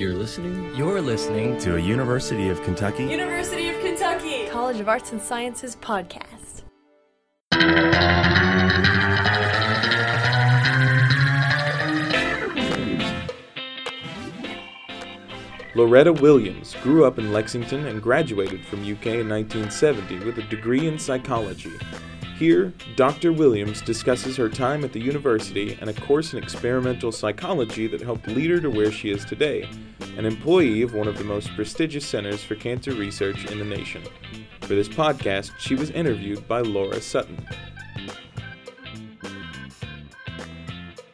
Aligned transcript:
You're 0.00 0.14
listening? 0.14 0.74
You're 0.74 1.02
listening 1.02 1.58
to 1.58 1.76
a 1.76 1.78
University 1.78 2.48
of 2.48 2.62
Kentucky 2.62 3.04
University 3.04 3.68
of 3.68 3.78
Kentucky 3.82 4.48
College 4.48 4.80
of 4.80 4.88
Arts 4.88 5.12
and 5.12 5.20
Sciences 5.20 5.76
podcast. 5.76 6.62
Loretta 15.74 16.14
Williams 16.14 16.74
grew 16.82 17.04
up 17.04 17.18
in 17.18 17.30
Lexington 17.30 17.84
and 17.84 18.00
graduated 18.00 18.64
from 18.64 18.80
UK 18.80 19.06
in 19.08 19.28
1970 19.28 20.20
with 20.20 20.38
a 20.38 20.42
degree 20.44 20.88
in 20.88 20.98
psychology. 20.98 21.72
Here, 22.40 22.72
Dr. 22.96 23.34
Williams 23.34 23.82
discusses 23.82 24.34
her 24.38 24.48
time 24.48 24.82
at 24.82 24.94
the 24.94 24.98
university 24.98 25.76
and 25.78 25.90
a 25.90 25.92
course 25.92 26.32
in 26.32 26.42
experimental 26.42 27.12
psychology 27.12 27.86
that 27.88 28.00
helped 28.00 28.26
lead 28.28 28.50
her 28.50 28.60
to 28.60 28.70
where 28.70 28.90
she 28.90 29.10
is 29.10 29.26
today, 29.26 29.68
an 30.16 30.24
employee 30.24 30.80
of 30.80 30.94
one 30.94 31.06
of 31.06 31.18
the 31.18 31.24
most 31.24 31.54
prestigious 31.54 32.06
centers 32.06 32.42
for 32.42 32.54
cancer 32.54 32.92
research 32.92 33.44
in 33.50 33.58
the 33.58 33.64
nation. 33.66 34.02
For 34.62 34.68
this 34.68 34.88
podcast, 34.88 35.50
she 35.58 35.74
was 35.74 35.90
interviewed 35.90 36.48
by 36.48 36.62
Laura 36.62 37.02
Sutton. 37.02 37.46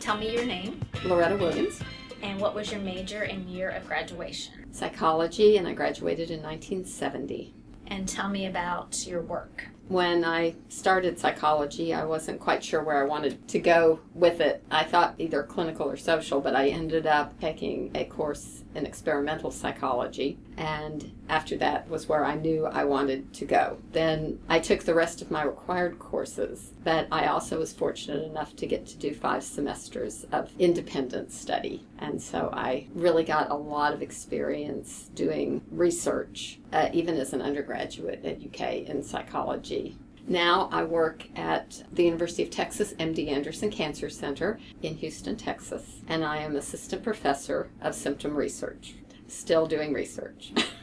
Tell 0.00 0.16
me 0.16 0.34
your 0.34 0.44
name 0.44 0.80
Loretta 1.04 1.36
Williams, 1.36 1.78
and 2.22 2.40
what 2.40 2.52
was 2.52 2.72
your 2.72 2.80
major 2.80 3.22
and 3.22 3.48
year 3.48 3.70
of 3.70 3.86
graduation? 3.86 4.54
psychology, 4.72 5.56
and 5.58 5.68
I 5.68 5.72
graduated 5.72 6.32
in 6.32 6.42
1970. 6.42 7.54
And 7.86 8.08
tell 8.08 8.28
me 8.28 8.46
about 8.46 9.06
your 9.06 9.20
work. 9.20 9.68
When 9.92 10.24
I 10.24 10.54
started 10.70 11.18
psychology, 11.18 11.92
I 11.92 12.06
wasn't 12.06 12.40
quite 12.40 12.64
sure 12.64 12.82
where 12.82 12.96
I 12.96 13.06
wanted 13.06 13.46
to 13.48 13.58
go 13.58 14.00
with 14.14 14.40
it. 14.40 14.64
I 14.70 14.84
thought 14.84 15.16
either 15.18 15.42
clinical 15.42 15.86
or 15.86 15.98
social, 15.98 16.40
but 16.40 16.56
I 16.56 16.68
ended 16.68 17.06
up 17.06 17.38
taking 17.42 17.90
a 17.94 18.04
course 18.04 18.64
in 18.74 18.86
experimental 18.86 19.50
psychology. 19.50 20.38
And 20.56 21.12
after 21.32 21.56
that 21.56 21.88
was 21.88 22.10
where 22.10 22.26
I 22.26 22.34
knew 22.34 22.66
I 22.66 22.84
wanted 22.84 23.32
to 23.32 23.46
go. 23.46 23.78
Then 23.92 24.38
I 24.50 24.58
took 24.58 24.84
the 24.84 24.94
rest 24.94 25.22
of 25.22 25.30
my 25.30 25.42
required 25.42 25.98
courses, 25.98 26.72
but 26.84 27.08
I 27.10 27.26
also 27.26 27.58
was 27.58 27.72
fortunate 27.72 28.22
enough 28.24 28.54
to 28.56 28.66
get 28.66 28.84
to 28.88 28.98
do 28.98 29.14
five 29.14 29.42
semesters 29.42 30.26
of 30.30 30.50
independent 30.58 31.32
study. 31.32 31.86
And 31.98 32.22
so 32.22 32.50
I 32.52 32.86
really 32.94 33.24
got 33.24 33.50
a 33.50 33.54
lot 33.54 33.94
of 33.94 34.02
experience 34.02 35.08
doing 35.14 35.62
research, 35.70 36.60
uh, 36.70 36.90
even 36.92 37.16
as 37.16 37.32
an 37.32 37.40
undergraduate 37.40 38.22
at 38.26 38.44
UK 38.44 38.86
in 38.86 39.02
psychology. 39.02 39.96
Now 40.28 40.68
I 40.70 40.84
work 40.84 41.26
at 41.34 41.82
the 41.90 42.04
University 42.04 42.42
of 42.42 42.50
Texas 42.50 42.92
MD 42.98 43.28
Anderson 43.28 43.70
Cancer 43.70 44.10
Center 44.10 44.60
in 44.82 44.96
Houston, 44.96 45.36
Texas, 45.36 46.02
and 46.06 46.22
I 46.22 46.36
am 46.42 46.56
assistant 46.56 47.02
professor 47.02 47.70
of 47.80 47.94
symptom 47.94 48.36
research. 48.36 48.96
Still 49.28 49.66
doing 49.66 49.94
research. 49.94 50.52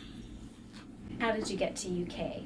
How 1.19 1.31
did 1.33 1.49
you 1.49 1.57
get 1.57 1.75
to 1.77 2.05
UK? 2.05 2.43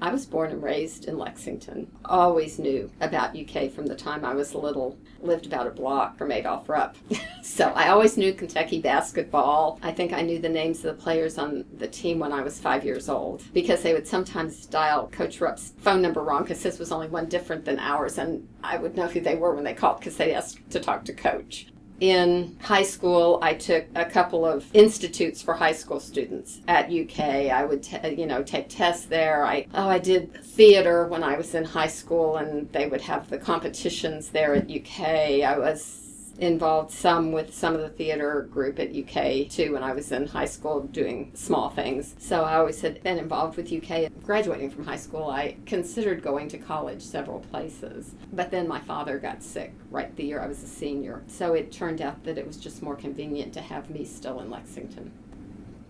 I 0.00 0.12
was 0.12 0.26
born 0.26 0.52
and 0.52 0.62
raised 0.62 1.06
in 1.06 1.18
Lexington. 1.18 1.90
Always 2.04 2.58
knew 2.58 2.90
about 3.00 3.36
UK 3.36 3.70
from 3.72 3.86
the 3.86 3.96
time 3.96 4.24
I 4.24 4.34
was 4.34 4.54
little. 4.54 4.96
Lived 5.22 5.46
about 5.46 5.66
a 5.66 5.70
block 5.70 6.16
from 6.16 6.30
Adolph 6.30 6.68
Rupp. 6.68 6.96
so 7.42 7.68
I 7.70 7.88
always 7.88 8.16
knew 8.16 8.32
Kentucky 8.32 8.80
basketball. 8.80 9.80
I 9.82 9.90
think 9.90 10.12
I 10.12 10.20
knew 10.20 10.38
the 10.38 10.48
names 10.48 10.84
of 10.84 10.96
the 10.96 11.02
players 11.02 11.36
on 11.36 11.64
the 11.78 11.88
team 11.88 12.18
when 12.18 12.32
I 12.32 12.42
was 12.42 12.60
five 12.60 12.84
years 12.84 13.08
old 13.08 13.42
because 13.54 13.82
they 13.82 13.94
would 13.94 14.06
sometimes 14.06 14.66
dial 14.66 15.08
Coach 15.08 15.40
Rupp's 15.40 15.72
phone 15.78 16.02
number 16.02 16.22
wrong 16.22 16.42
because 16.42 16.62
his 16.62 16.78
was 16.78 16.92
only 16.92 17.08
one 17.08 17.26
different 17.26 17.64
than 17.64 17.78
ours. 17.80 18.18
And 18.18 18.46
I 18.62 18.76
would 18.76 18.96
know 18.96 19.08
who 19.08 19.20
they 19.20 19.34
were 19.34 19.54
when 19.54 19.64
they 19.64 19.74
called 19.74 19.98
because 19.98 20.16
they 20.16 20.34
asked 20.34 20.60
to 20.70 20.78
talk 20.78 21.06
to 21.06 21.12
Coach 21.12 21.68
in 22.00 22.56
high 22.60 22.82
school 22.82 23.38
i 23.42 23.54
took 23.54 23.86
a 23.94 24.04
couple 24.04 24.44
of 24.44 24.66
institutes 24.74 25.40
for 25.40 25.54
high 25.54 25.72
school 25.72 25.98
students 25.98 26.60
at 26.68 26.90
uk 26.92 27.18
i 27.20 27.64
would 27.64 27.82
t- 27.82 28.14
you 28.16 28.26
know 28.26 28.42
take 28.42 28.68
tests 28.68 29.06
there. 29.06 29.44
I 29.44 29.66
oh 29.74 29.88
i 29.88 29.98
did 29.98 30.44
theater 30.44 31.06
when 31.06 31.24
i 31.24 31.36
was 31.36 31.54
in 31.54 31.64
high 31.64 31.86
school 31.86 32.36
and 32.36 32.70
they 32.72 32.86
would 32.86 33.00
have 33.00 33.30
the 33.30 33.38
competitions 33.38 34.28
there 34.30 34.54
at 34.54 34.70
uk 34.70 35.00
i 35.00 35.58
was 35.58 36.05
involved 36.38 36.90
some 36.90 37.32
with 37.32 37.54
some 37.54 37.74
of 37.74 37.80
the 37.80 37.88
theater 37.88 38.42
group 38.50 38.78
at 38.78 38.94
UK 38.94 39.48
too 39.48 39.72
when 39.72 39.82
I 39.82 39.92
was 39.92 40.12
in 40.12 40.26
high 40.26 40.44
school 40.46 40.80
doing 40.80 41.30
small 41.34 41.70
things. 41.70 42.14
So 42.18 42.44
I 42.44 42.56
always 42.56 42.80
had 42.80 43.02
been 43.02 43.18
involved 43.18 43.56
with 43.56 43.72
UK. 43.72 44.10
Graduating 44.22 44.70
from 44.70 44.84
high 44.84 44.96
school, 44.96 45.28
I 45.30 45.56
considered 45.66 46.22
going 46.22 46.48
to 46.48 46.58
college 46.58 47.02
several 47.02 47.40
places. 47.40 48.14
But 48.32 48.50
then 48.50 48.68
my 48.68 48.80
father 48.80 49.18
got 49.18 49.42
sick 49.42 49.72
right 49.90 50.14
the 50.16 50.24
year 50.24 50.40
I 50.40 50.46
was 50.46 50.62
a 50.62 50.66
senior. 50.68 51.22
So 51.26 51.54
it 51.54 51.72
turned 51.72 52.02
out 52.02 52.24
that 52.24 52.38
it 52.38 52.46
was 52.46 52.56
just 52.56 52.82
more 52.82 52.96
convenient 52.96 53.52
to 53.54 53.60
have 53.60 53.88
me 53.90 54.04
still 54.04 54.40
in 54.40 54.50
Lexington. 54.50 55.12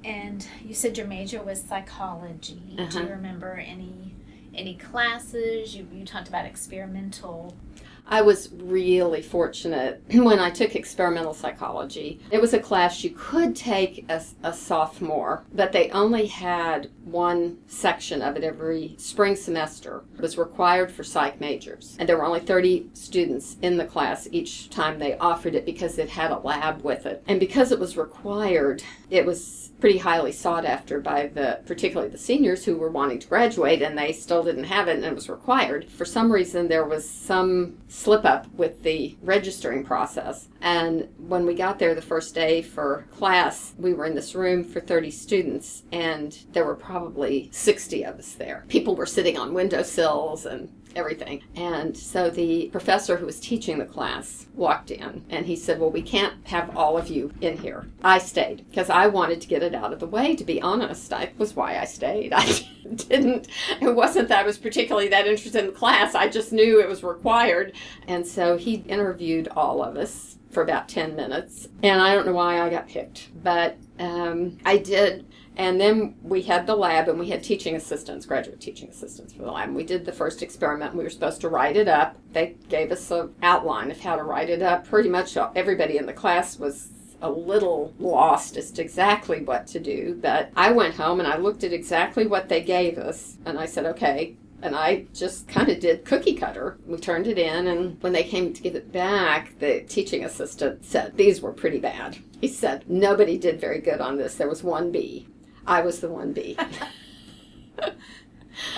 And 0.05 0.47
you 0.65 0.75
said 0.75 0.97
your 0.97 1.07
major 1.09 1.43
was 1.43 1.61
psychology. 1.63 2.63
Do 2.77 2.83
Uh-huh. 2.85 3.01
you 3.01 3.07
remember 3.09 3.55
any 3.55 4.15
any 4.55 4.75
classes? 4.75 5.75
You, 5.77 5.87
you 5.93 6.05
talked 6.05 6.29
about 6.29 6.47
experimental. 6.47 7.55
I 8.09 8.23
was 8.23 8.51
really 8.53 9.23
fortunate 9.23 10.03
when 10.13 10.39
I 10.39 10.51
took 10.51 10.75
experimental 10.77 11.35
psychology. 11.35 12.21
It 12.31 12.41
was 12.41 12.55
a 12.55 12.59
class 12.59 13.03
you 13.03 13.11
could 13.11 13.57
take 13.57 14.05
as 14.09 14.35
a 14.43 14.53
sophomore, 14.53 15.45
but 15.53 15.73
they 15.73 15.91
only 15.91 16.27
had 16.27 16.91
one 17.05 17.59
section 17.67 18.23
of 18.23 18.37
it 18.37 18.45
every 18.45 18.95
spring 18.99 19.37
semester. 19.37 20.05
It 20.15 20.21
was 20.21 20.39
required 20.39 20.91
for 20.91 21.05
psych 21.05 21.41
majors. 21.41 21.97
And 21.99 22.09
there 22.09 22.17
were 22.17 22.25
only 22.25 22.41
30 22.41 22.91
students 22.95 23.57
in 23.63 23.77
the 23.77 23.85
class 23.85 24.29
each 24.31 24.71
time 24.71 24.99
they 24.99 25.17
offered 25.19 25.55
it 25.55 25.65
because 25.65 25.99
it 25.99 26.11
had 26.11 26.31
a 26.31 26.39
lab 26.39 26.83
with 26.83 27.07
it. 27.07 27.23
And 27.27 27.41
because 27.41 27.73
it 27.73 27.79
was 27.79 27.97
required, 27.97 28.83
it 29.11 29.25
was 29.25 29.67
pretty 29.81 29.99
highly 29.99 30.33
sought 30.33 30.65
after 30.65 31.01
by 31.01 31.27
the 31.27 31.61
particularly 31.67 32.11
the 32.11 32.19
seniors 32.19 32.65
who 32.65 32.77
were 32.77 32.91
wanting 32.91 33.19
to 33.19 33.29
graduate 33.29 33.83
and 33.83 33.97
they 33.97 34.13
still 34.13 34.43
didn't 34.43 34.65
have 34.65 34.89
it 34.89 34.97
and 34.97 35.05
it 35.05 35.15
was 35.15 35.29
required 35.29 35.89
for 35.91 36.05
some 36.05 36.33
reason 36.33 36.67
there 36.69 36.87
was 36.87 37.09
some 37.09 37.77
slip 37.97 38.27
up 38.27 38.47
with 38.53 38.83
the 38.83 39.17
registering 39.23 39.83
process. 39.83 40.49
And 40.61 41.09
when 41.17 41.47
we 41.47 41.55
got 41.55 41.79
there 41.79 41.95
the 41.95 42.03
first 42.03 42.35
day 42.35 42.61
for 42.61 43.07
class 43.11 43.73
we 43.79 43.95
were 43.95 44.05
in 44.05 44.15
this 44.15 44.35
room 44.35 44.63
for 44.65 44.81
30 44.81 45.11
students 45.11 45.83
and 45.91 46.39
there 46.53 46.67
were 46.67 46.77
probably 46.77 47.49
60 47.53 48.05
of 48.05 48.19
us 48.19 48.35
there. 48.35 48.65
People 48.69 48.95
were 48.95 49.07
sitting 49.07 49.39
on 49.39 49.55
windowsills 49.55 50.45
and 50.45 50.71
everything. 50.97 51.43
And 51.55 51.97
so 51.97 52.31
the 52.31 52.69
professor 52.73 53.17
who 53.17 53.27
was 53.27 53.41
teaching 53.41 53.79
the 53.79 53.85
class 53.85 54.47
walked 54.55 54.91
in 54.91 55.25
and 55.31 55.47
he 55.47 55.57
said, 55.57 55.79
Well, 55.79 55.91
we 55.91 56.03
can't 56.03 56.35
have 56.47 56.77
all 56.77 56.97
of 56.97 57.09
you 57.09 57.33
in 57.41 57.59
here. 57.59 57.87
I 58.03 58.19
stayed 58.19 58.65
because 58.69 58.91
I 58.91 59.07
wanted 59.07 59.41
to 59.43 59.49
get 59.49 59.63
it 59.63 59.75
out 59.75 59.93
of 59.93 60.01
the 60.01 60.07
way, 60.07 60.35
to 60.37 60.45
be 60.45 60.61
honest. 60.61 61.13
I 61.13 61.33
was 61.39 61.55
why 61.55 61.79
I 61.79 61.85
stayed. 61.85 62.33
I 62.37 62.47
didn't, 63.09 63.49
it 63.81 63.95
wasn't 63.95 64.29
that 64.29 64.41
I 64.41 64.47
was 64.47 64.59
particularly 64.59 65.09
that 65.09 65.27
interested 65.27 65.61
in 65.61 65.67
the 65.67 65.73
class. 65.73 66.15
I 66.15 66.29
just 66.29 66.53
knew 66.53 66.81
it 66.81 66.89
was 66.89 67.03
required. 67.03 67.75
And 68.09 68.27
so 68.27 68.57
he 68.57 68.77
interviewed 68.89 69.49
all 69.49 69.83
of 69.83 69.97
us 69.97 70.37
for 70.51 70.63
about 70.63 70.89
10 70.89 71.15
minutes. 71.15 71.69
And 71.83 72.01
I 72.01 72.15
don't 72.15 72.27
know 72.27 72.33
why 72.33 72.61
I 72.61 72.71
got 72.71 72.89
picked, 72.89 73.29
but 73.43 73.77
um, 73.99 74.59
I 74.65 74.79
did. 74.79 75.27
And 75.57 75.81
then 75.81 76.17
we 76.23 76.43
had 76.43 76.67
the 76.67 76.77
lab 76.77 77.09
and 77.09 77.19
we 77.19 77.31
had 77.31 77.43
teaching 77.43 77.77
assistants, 77.77 78.27
graduate 78.27 78.61
teaching 78.61 78.91
assistants 78.91 79.33
for 79.33 79.43
the 79.43 79.51
lab. 79.51 79.69
And 79.69 79.77
we 79.77 79.85
did 79.85 80.05
the 80.05 80.13
first 80.13 80.43
experiment. 80.43 80.95
We 80.95 81.03
were 81.03 81.11
supposed 81.11 81.41
to 81.41 81.49
write 81.49 81.77
it 81.77 81.89
up. 81.89 82.17
They 82.33 82.57
gave 82.69 82.93
us 82.93 83.11
an 83.11 83.35
outline 83.43 83.91
of 83.91 84.01
how 84.01 84.17
to 84.17 84.23
write 84.23 84.51
it 84.51 84.63
up. 84.63 84.87
Pretty 84.87 85.09
much 85.09 85.37
everybody 85.55 85.97
in 85.97 86.07
the 86.07 86.13
class 86.13 86.59
was 86.59 86.91
a 87.23 87.31
little 87.31 87.95
lost 87.99 88.59
as 88.59 88.71
to 88.73 88.83
exactly 88.83 89.43
what 89.43 89.67
to 89.69 89.81
do. 89.81 90.19
But 90.21 90.51
I 90.55 90.73
went 90.73 90.95
home 90.95 91.21
and 91.21 91.29
I 91.29 91.39
looked 91.39 91.65
at 91.65 91.73
exactly 91.73 92.27
what 92.27 92.51
they 92.51 92.63
gave 92.63 92.99
us 92.99 93.39
and 93.47 93.59
I 93.59 93.65
said, 93.65 93.87
okay, 93.87 94.37
and 94.63 94.77
I 94.77 95.07
just 95.15 95.49
kind 95.49 95.69
of 95.69 95.81
did 95.81 96.05
cookie 96.05 96.35
cutter. 96.35 96.79
We 96.87 96.99
turned 96.99 97.27
it 97.27 97.39
in, 97.39 97.67
and 97.67 98.03
when 98.03 98.13
they 98.13 98.25
came 98.25 98.53
to 98.53 98.63
give 98.63 98.75
it 98.75 98.91
back, 98.91 99.59
the 99.59 99.83
teaching 99.83 100.25
assistant 100.25 100.85
said 100.85 101.17
these 101.17 101.43
were 101.43 101.53
pretty 101.53 101.79
bad. 101.79 102.19
He 102.41 102.49
said 102.49 102.89
nobody 102.89 103.37
did 103.39 103.61
very 103.61 103.81
good 103.81 104.01
on 104.01 104.17
this. 104.17 104.35
There 104.35 104.49
was 104.49 104.65
one 104.65 104.91
B. 104.91 105.29
I 105.67 105.81
was 105.83 106.01
the 106.01 106.09
one 106.09 106.33
B. 106.33 106.57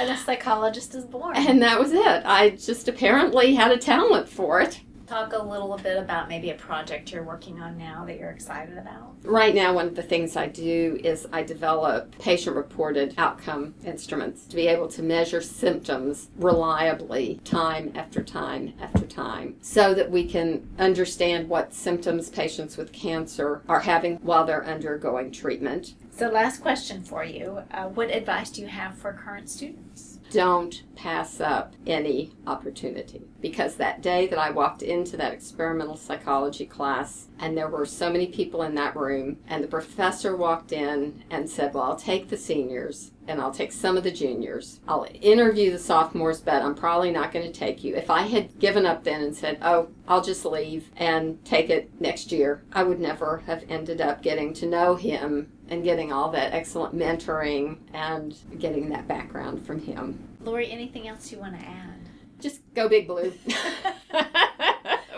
And 0.00 0.11
a 0.11 0.17
psychologist 0.17 0.94
is 0.96 1.05
born. 1.05 1.37
and 1.37 1.62
that 1.62 1.79
was 1.79 1.93
it. 1.93 2.23
I 2.25 2.50
just 2.50 2.88
apparently 2.88 3.55
had 3.55 3.70
a 3.70 3.76
talent 3.79 4.29
for 4.29 4.61
it. 4.61 4.81
Talk 5.08 5.32
a 5.32 5.43
little 5.43 5.78
bit 5.78 5.96
about 5.96 6.28
maybe 6.28 6.50
a 6.50 6.55
project 6.55 7.12
you're 7.12 7.22
working 7.22 7.60
on 7.60 7.78
now 7.78 8.05
that 8.05 8.19
you're 8.19 8.28
excited 8.28 8.76
about. 8.76 9.14
Right 9.25 9.55
now, 9.55 9.72
one 9.72 9.87
of 9.87 9.94
the 9.94 10.02
things 10.02 10.37
I 10.37 10.49
do 10.49 11.00
is 11.02 11.26
I 11.32 11.43
develop 11.43 12.19
patient 12.19 12.55
reported 12.55 13.14
outcome 13.16 13.75
instruments 13.87 14.44
to 14.44 14.55
be 14.55 14.66
able 14.66 14.87
to 14.88 15.02
measure 15.02 15.40
symptoms 15.40 16.28
reliably 16.37 17.40
time 17.44 17.90
after 17.94 18.22
time 18.22 18.75
after 18.82 19.06
time 19.06 19.56
so 19.62 19.94
that 19.94 20.10
we 20.10 20.26
can 20.26 20.69
understand 20.78 21.49
what 21.49 21.72
symptoms 21.72 22.28
patients 22.28 22.76
with 22.76 22.93
cancer 22.93 23.62
are 23.66 23.81
having 23.81 24.16
while 24.16 24.44
they're 24.44 24.66
undergoing 24.66 25.32
treatment. 25.32 25.94
So, 26.10 26.28
last 26.28 26.60
question 26.60 27.02
for 27.02 27.25
you: 27.25 27.62
uh, 27.70 27.84
What 27.84 28.10
advice 28.10 28.50
do 28.50 28.60
you 28.60 28.69
have 28.69 28.99
for 28.99 29.14
current 29.14 29.49
students? 29.49 30.18
Don't 30.30 30.82
pass 30.96 31.40
up 31.40 31.75
any 31.86 32.32
opportunity. 32.46 33.22
Because 33.40 33.76
that 33.76 34.02
day 34.02 34.26
that 34.26 34.38
I 34.38 34.50
walked 34.50 34.82
into 34.82 35.16
that 35.16 35.32
experimental 35.32 35.96
psychology 35.96 36.66
class, 36.66 37.28
and 37.38 37.56
there 37.56 37.69
were 37.69 37.86
so 37.86 38.10
many 38.10 38.26
people 38.26 38.62
in 38.62 38.75
that 38.75 38.96
room, 38.96 39.38
and 39.46 39.62
the 39.62 39.69
professor 39.69 40.36
walked 40.36 40.72
in 40.72 41.22
and 41.30 41.48
said, 41.48 41.72
Well, 41.72 41.84
I'll 41.84 41.96
take 41.96 42.28
the 42.28 42.36
seniors 42.36 43.12
and 43.28 43.40
I'll 43.40 43.52
take 43.52 43.72
some 43.72 43.96
of 43.98 44.04
the 44.04 44.10
juniors. 44.10 44.80
I'll 44.88 45.06
interview 45.20 45.70
the 45.70 45.78
sophomores, 45.78 46.40
but 46.40 46.62
I'm 46.62 46.74
probably 46.74 47.10
not 47.10 47.31
going 47.31 47.44
to 47.44 47.52
take 47.52 47.84
you. 47.84 47.94
If 47.94 48.08
I 48.08 48.22
had 48.22 48.58
given 48.58 48.86
up 48.86 49.04
then 49.04 49.20
and 49.20 49.36
said, 49.36 49.58
Oh, 49.60 49.88
I'll 50.08 50.22
just 50.22 50.44
leave 50.46 50.90
and 50.96 51.44
take 51.44 51.69
it 51.69 51.90
next 52.00 52.32
year, 52.32 52.62
I 52.72 52.82
would 52.82 52.98
never 52.98 53.42
have 53.46 53.64
ended 53.69 54.00
up 54.00 54.22
getting 54.22 54.54
to 54.54 54.66
know 54.66 54.96
him 54.96 55.52
and 55.69 55.85
getting 55.85 56.12
all 56.12 56.31
that 56.31 56.53
excellent 56.53 56.97
mentoring 56.97 57.79
and 57.93 58.35
getting 58.59 58.88
that 58.91 59.06
background 59.06 59.65
from 59.67 59.81
him. 59.81 60.29
Lori, 60.41 60.70
anything 60.70 61.09
else 61.09 61.31
you 61.31 61.38
want 61.38 61.59
to 61.59 61.67
add? 61.67 61.99
Just 62.41 62.61
go 62.75 62.88
big 62.88 63.06
blue. 63.06 63.32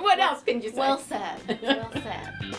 what 0.01 0.19
else 0.19 0.43
can 0.43 0.61
you 0.61 0.71
say? 0.71 0.77
Well 0.79 0.99
said. 0.99 1.59
Well 1.63 1.91
said. 1.93 2.57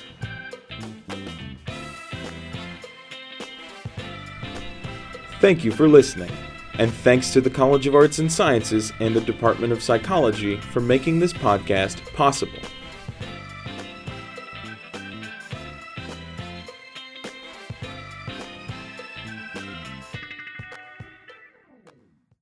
Thank 5.40 5.64
you 5.64 5.72
for 5.72 5.88
listening, 5.88 6.32
and 6.76 6.94
thanks 6.94 7.34
to 7.34 7.42
the 7.42 7.50
College 7.50 7.88
of 7.88 7.96
Arts 7.96 8.20
and 8.20 8.32
Sciences 8.32 8.94
and 9.00 9.16
the 9.16 9.22
Department 9.22 9.74
of 9.74 9.82
Psychology 9.82 10.58
for 10.58 10.82
making 10.82 11.20
this 11.20 11.34
podcast 11.34 12.06
possible. 12.14 12.60